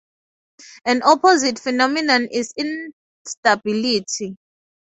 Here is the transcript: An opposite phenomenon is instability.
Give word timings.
An 0.83 1.03
opposite 1.03 1.59
phenomenon 1.59 2.27
is 2.31 2.55
instability. 2.57 4.35